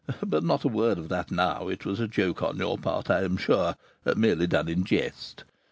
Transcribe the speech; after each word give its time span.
But 0.25 0.43
not 0.43 0.63
a 0.63 0.67
word 0.67 0.97
of 0.97 1.09
that 1.09 1.29
now; 1.29 1.67
it 1.67 1.85
was 1.85 1.99
a 1.99 2.07
joke 2.07 2.41
on 2.41 2.57
your 2.57 2.75
part, 2.75 3.11
I 3.11 3.21
am 3.21 3.37
sure, 3.37 3.75
merely 4.15 4.47
done 4.47 4.67
in 4.67 4.83
jest. 4.83 5.43